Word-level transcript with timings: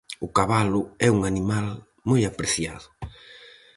O 0.25 0.27
cabalo 0.37 0.81
é 1.07 1.09
un 1.15 1.21
animal 1.31 1.67
moi 2.09 2.21
apreciado. 2.25 2.87